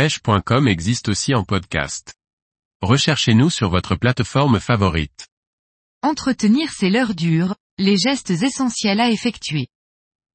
pêche.com 0.00 0.66
existe 0.66 1.10
aussi 1.10 1.34
en 1.34 1.44
podcast. 1.44 2.14
Recherchez-nous 2.80 3.50
sur 3.50 3.68
votre 3.68 3.96
plateforme 3.96 4.58
favorite. 4.58 5.28
Entretenir 6.02 6.70
ses 6.70 6.88
leurres 6.88 7.14
dures, 7.14 7.54
les 7.76 7.98
gestes 7.98 8.30
essentiels 8.30 8.98
à 8.98 9.10
effectuer. 9.10 9.68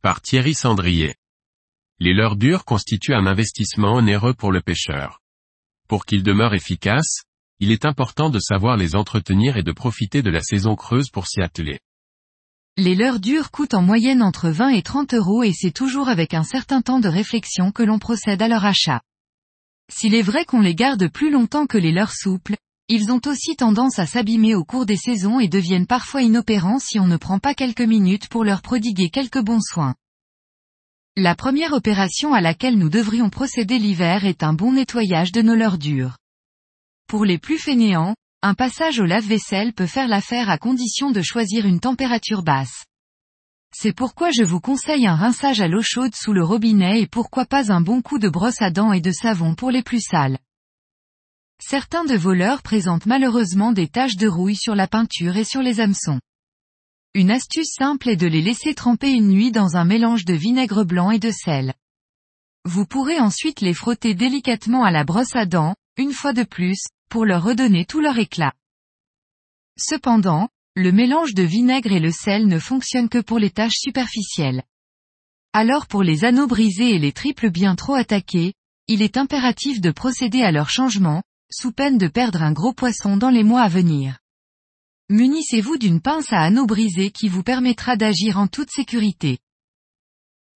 Par 0.03 0.21
Thierry 0.21 0.53
Sandrier. 0.53 1.15
Les 1.99 2.13
leurres 2.13 2.35
dures 2.35 2.63
constituent 2.63 3.15
un 3.15 3.25
investissement 3.25 3.95
onéreux 3.95 4.35
pour 4.35 4.51
le 4.51 4.61
pêcheur. 4.61 5.19
Pour 5.87 6.05
qu'ils 6.05 6.21
demeurent 6.21 6.53
efficaces, 6.53 7.23
il 7.59 7.71
est 7.71 7.85
important 7.85 8.29
de 8.29 8.37
savoir 8.37 8.77
les 8.77 8.95
entretenir 8.95 9.57
et 9.57 9.63
de 9.63 9.71
profiter 9.71 10.21
de 10.21 10.29
la 10.29 10.43
saison 10.43 10.75
creuse 10.75 11.09
pour 11.09 11.25
s'y 11.25 11.41
atteler. 11.41 11.79
Les 12.77 12.93
leurres 12.93 13.19
dures 13.19 13.49
coûtent 13.49 13.73
en 13.73 13.81
moyenne 13.81 14.21
entre 14.21 14.49
20 14.49 14.75
et 14.75 14.83
30 14.83 15.15
euros 15.15 15.41
et 15.41 15.53
c'est 15.53 15.73
toujours 15.73 16.07
avec 16.07 16.35
un 16.35 16.43
certain 16.43 16.83
temps 16.83 16.99
de 16.99 17.09
réflexion 17.09 17.71
que 17.71 17.81
l'on 17.81 17.97
procède 17.97 18.43
à 18.43 18.47
leur 18.47 18.63
achat. 18.63 19.01
S'il 19.91 20.15
est 20.15 20.21
vrai 20.21 20.45
qu'on 20.45 20.61
les 20.61 20.75
garde 20.75 21.07
plus 21.07 21.29
longtemps 21.29 21.67
que 21.67 21.77
les 21.77 21.91
leurres 21.91 22.13
souples, 22.13 22.55
ils 22.87 23.11
ont 23.11 23.21
aussi 23.25 23.55
tendance 23.55 23.97
à 23.97 24.05
s'abîmer 24.05 24.53
au 24.55 24.63
cours 24.63 24.85
des 24.85 24.97
saisons 24.97 25.39
et 25.39 25.47
deviennent 25.47 25.87
parfois 25.87 26.21
inopérants 26.21 26.79
si 26.79 26.99
on 26.99 27.07
ne 27.07 27.17
prend 27.17 27.39
pas 27.39 27.55
quelques 27.55 27.81
minutes 27.81 28.27
pour 28.27 28.43
leur 28.43 28.61
prodiguer 28.61 29.09
quelques 29.09 29.41
bons 29.41 29.61
soins. 29.61 29.95
La 31.17 31.33
première 31.33 31.73
opération 31.73 32.33
à 32.33 32.41
laquelle 32.41 32.77
nous 32.77 32.89
devrions 32.89 33.29
procéder 33.29 33.79
l'hiver 33.79 34.25
est 34.25 34.43
un 34.43 34.53
bon 34.53 34.73
nettoyage 34.73 35.31
de 35.31 35.41
nos 35.41 35.55
leurres 35.55 35.77
dures. 35.77 36.17
Pour 37.07 37.25
les 37.25 37.37
plus 37.37 37.57
fainéants, 37.57 38.15
un 38.41 38.53
passage 38.53 38.99
au 38.99 39.05
lave-vaisselle 39.05 39.73
peut 39.73 39.87
faire 39.87 40.07
l'affaire 40.07 40.49
à 40.49 40.57
condition 40.57 41.11
de 41.11 41.21
choisir 41.21 41.65
une 41.65 41.79
température 41.79 42.43
basse. 42.43 42.85
C'est 43.77 43.91
pourquoi 43.91 44.31
je 44.31 44.41
vous 44.41 44.61
conseille 44.61 45.05
un 45.05 45.17
rinçage 45.17 45.59
à 45.59 45.67
l'eau 45.67 45.81
chaude 45.81 46.15
sous 46.15 46.31
le 46.31 46.45
robinet 46.45 47.01
et 47.01 47.07
pourquoi 47.07 47.45
pas 47.45 47.73
un 47.73 47.81
bon 47.81 48.01
coup 48.01 48.19
de 48.19 48.29
brosse 48.29 48.61
à 48.61 48.71
dents 48.71 48.93
et 48.93 49.01
de 49.01 49.11
savon 49.11 49.53
pour 49.53 49.69
les 49.69 49.83
plus 49.83 49.99
sales. 49.99 50.39
Certains 51.61 52.05
de 52.05 52.15
vos 52.15 52.33
leurres 52.33 52.63
présentent 52.63 53.05
malheureusement 53.05 53.73
des 53.73 53.89
taches 53.89 54.15
de 54.15 54.29
rouille 54.29 54.55
sur 54.55 54.75
la 54.75 54.87
peinture 54.87 55.35
et 55.35 55.43
sur 55.43 55.61
les 55.61 55.81
hameçons. 55.81 56.21
Une 57.15 57.29
astuce 57.29 57.73
simple 57.77 58.07
est 58.07 58.15
de 58.15 58.27
les 58.27 58.41
laisser 58.41 58.75
tremper 58.75 59.11
une 59.11 59.27
nuit 59.27 59.51
dans 59.51 59.75
un 59.75 59.83
mélange 59.83 60.23
de 60.23 60.33
vinaigre 60.33 60.85
blanc 60.85 61.11
et 61.11 61.19
de 61.19 61.31
sel. 61.31 61.73
Vous 62.63 62.85
pourrez 62.85 63.19
ensuite 63.19 63.59
les 63.59 63.73
frotter 63.73 64.15
délicatement 64.15 64.85
à 64.85 64.91
la 64.91 65.03
brosse 65.03 65.35
à 65.35 65.45
dents, 65.45 65.75
une 65.97 66.13
fois 66.13 66.31
de 66.31 66.43
plus, 66.43 66.81
pour 67.09 67.25
leur 67.25 67.43
redonner 67.43 67.85
tout 67.85 67.99
leur 67.99 68.17
éclat. 68.19 68.53
Cependant, 69.77 70.47
le 70.77 70.91
mélange 70.91 71.33
de 71.33 71.43
vinaigre 71.43 71.93
et 71.93 72.01
le 72.01 72.11
sel 72.11 72.47
ne 72.47 72.59
fonctionne 72.59 73.07
que 73.07 73.19
pour 73.21 73.39
les 73.39 73.49
taches 73.49 73.77
superficielles. 73.77 74.63
Alors 75.53 75.87
pour 75.87 76.03
les 76.03 76.25
anneaux 76.25 76.47
brisés 76.47 76.93
et 76.93 76.99
les 76.99 77.13
triples 77.13 77.49
bien 77.49 77.75
trop 77.75 77.93
attaqués, 77.93 78.53
il 78.89 79.01
est 79.01 79.15
impératif 79.15 79.79
de 79.79 79.91
procéder 79.91 80.41
à 80.41 80.51
leur 80.51 80.69
changement, 80.69 81.23
sous 81.49 81.71
peine 81.71 81.97
de 81.97 82.09
perdre 82.09 82.41
un 82.41 82.51
gros 82.51 82.73
poisson 82.73 83.15
dans 83.15 83.29
les 83.29 83.43
mois 83.43 83.61
à 83.61 83.69
venir. 83.69 84.19
Munissez-vous 85.09 85.77
d'une 85.77 86.01
pince 86.01 86.33
à 86.33 86.41
anneaux 86.41 86.65
brisés 86.65 87.11
qui 87.11 87.29
vous 87.29 87.43
permettra 87.43 87.95
d'agir 87.95 88.37
en 88.37 88.47
toute 88.47 88.69
sécurité. 88.69 89.37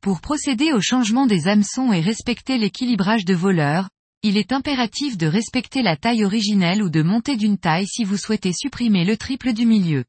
Pour 0.02 0.20
procéder 0.20 0.74
au 0.74 0.82
changement 0.82 1.28
des 1.28 1.48
hameçons 1.48 1.94
et 1.94 2.02
respecter 2.02 2.58
l'équilibrage 2.58 3.24
de 3.24 3.36
voleurs, 3.36 3.90
il 4.22 4.38
est 4.38 4.52
impératif 4.52 5.18
de 5.18 5.28
respecter 5.28 5.82
la 5.82 5.96
taille 5.96 6.26
originelle 6.26 6.84
ou 6.84 6.90
de 6.90 7.02
monter 7.02 7.38
d'une 7.38 7.58
taille 7.58 7.88
si 7.88 8.04
vous 8.04 8.18
souhaitez 8.18 8.52
supprimer 8.54 9.06
le 9.06 9.16
triple 9.16 9.54
du 9.54 9.66
milieu. 9.66 10.04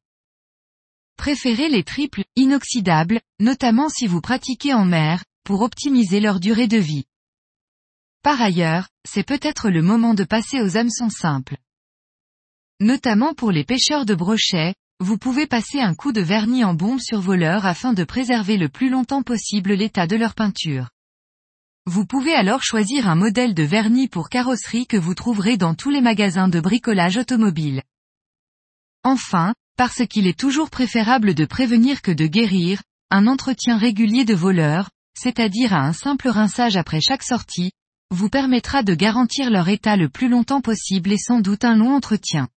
Préférez 1.16 1.68
les 1.68 1.84
triples, 1.84 2.24
inoxydables, 2.34 3.20
notamment 3.38 3.88
si 3.88 4.06
vous 4.06 4.20
pratiquez 4.20 4.74
en 4.74 4.84
mer, 4.84 5.22
pour 5.44 5.62
optimiser 5.62 6.18
leur 6.18 6.40
durée 6.40 6.66
de 6.66 6.78
vie. 6.78 7.04
Par 8.22 8.40
ailleurs, 8.42 8.88
c'est 9.08 9.26
peut-être 9.26 9.70
le 9.70 9.82
moment 9.82 10.14
de 10.14 10.24
passer 10.24 10.60
aux 10.60 10.76
hameçons 10.76 11.10
simples. 11.10 11.56
Notamment 12.80 13.34
pour 13.34 13.52
les 13.52 13.64
pêcheurs 13.64 14.06
de 14.06 14.14
brochets, 14.14 14.74
vous 14.98 15.18
pouvez 15.18 15.46
passer 15.46 15.80
un 15.80 15.94
coup 15.94 16.12
de 16.12 16.20
vernis 16.20 16.64
en 16.64 16.74
bombe 16.74 17.00
sur 17.00 17.20
vos 17.20 17.34
leurres 17.34 17.66
afin 17.66 17.92
de 17.92 18.04
préserver 18.04 18.56
le 18.56 18.68
plus 18.68 18.90
longtemps 18.90 19.22
possible 19.22 19.72
l'état 19.72 20.06
de 20.06 20.16
leur 20.16 20.34
peinture. 20.34 20.90
Vous 21.86 22.04
pouvez 22.04 22.34
alors 22.34 22.62
choisir 22.62 23.08
un 23.08 23.14
modèle 23.14 23.54
de 23.54 23.62
vernis 23.62 24.06
pour 24.06 24.28
carrosserie 24.28 24.86
que 24.86 24.96
vous 24.96 25.14
trouverez 25.14 25.56
dans 25.56 25.74
tous 25.74 25.90
les 25.90 26.02
magasins 26.02 26.48
de 26.48 26.60
bricolage 26.60 27.16
automobile. 27.16 27.82
Enfin, 29.02 29.54
parce 29.76 30.06
qu'il 30.06 30.26
est 30.26 30.38
toujours 30.38 30.68
préférable 30.68 31.34
de 31.34 31.46
prévenir 31.46 32.02
que 32.02 32.10
de 32.10 32.26
guérir, 32.26 32.82
un 33.10 33.26
entretien 33.26 33.78
régulier 33.78 34.24
de 34.24 34.34
voleurs, 34.34 34.90
c'est-à-dire 35.16 35.72
à 35.72 35.80
un 35.80 35.94
simple 35.94 36.28
rinçage 36.28 36.76
après 36.76 37.00
chaque 37.00 37.22
sortie, 37.22 37.72
vous 38.10 38.28
permettra 38.28 38.82
de 38.82 38.94
garantir 38.94 39.50
leur 39.50 39.68
état 39.68 39.96
le 39.96 40.08
plus 40.08 40.28
longtemps 40.28 40.60
possible 40.60 41.12
et 41.12 41.18
sans 41.18 41.40
doute 41.40 41.64
un 41.64 41.76
long 41.76 41.94
entretien. 41.94 42.48